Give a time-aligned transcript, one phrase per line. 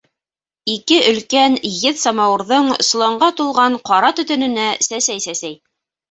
[0.75, 5.53] Ике өлкән еҙ самауырҙың соланға тулған ҡара төтөнөнә сәсәй-сәсәй: